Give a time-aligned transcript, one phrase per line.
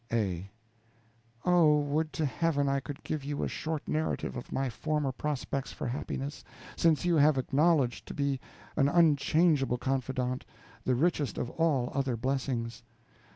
[0.11, 0.49] A.
[1.45, 5.71] Oh, would to Heaven I could give you a short narrative of my former prospects
[5.71, 6.43] for happiness,
[6.75, 8.39] since you have acknowledged to be
[8.75, 10.43] an unchangeable confidant
[10.85, 12.81] the richest of all other blessings.